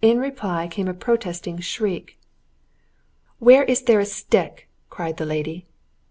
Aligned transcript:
In 0.00 0.18
reply 0.18 0.66
came 0.66 0.88
a 0.88 0.94
protesting 0.94 1.58
shriek. 1.58 2.18
"Where 3.38 3.64
is 3.64 3.82
there 3.82 4.00
a 4.00 4.06
stick?" 4.06 4.66
cried 4.88 5.18
the 5.18 5.26
lady. 5.26 5.66